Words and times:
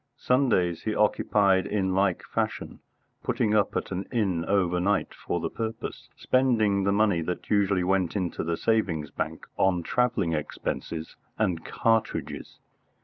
Sundays 0.17 0.81
he 0.81 0.95
occupied 0.95 1.67
in 1.67 1.93
like 1.93 2.23
fashion, 2.23 2.79
putting 3.21 3.53
up 3.53 3.75
at 3.77 3.91
an 3.91 4.05
inn 4.11 4.43
overnight 4.45 5.13
for 5.13 5.39
the 5.39 5.51
purpose, 5.51 6.09
spending 6.17 6.85
the 6.85 6.91
money 6.91 7.21
that 7.21 7.51
usually 7.51 7.83
went 7.83 8.15
into 8.15 8.43
the 8.43 8.57
savings 8.57 9.11
bank 9.11 9.45
on 9.57 9.83
travelling 9.83 10.33
expenses 10.33 11.17
and 11.37 11.63
cartridges. 11.63 12.57